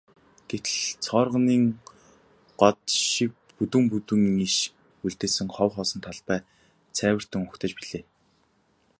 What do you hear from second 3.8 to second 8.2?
бүдүүн иш үлдээсэн хов хоосон талбай цайвартан угтаж билээ.